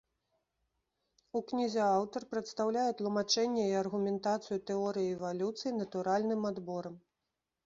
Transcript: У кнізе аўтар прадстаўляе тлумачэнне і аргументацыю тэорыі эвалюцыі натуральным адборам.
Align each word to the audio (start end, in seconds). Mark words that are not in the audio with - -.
У 1.39 1.41
кнізе 1.51 1.83
аўтар 1.97 2.25
прадстаўляе 2.31 2.85
тлумачэнне 3.01 3.67
і 3.67 3.77
аргументацыю 3.83 4.57
тэорыі 4.71 5.13
эвалюцыі 5.19 5.77
натуральным 5.81 6.41
адборам. 6.53 6.95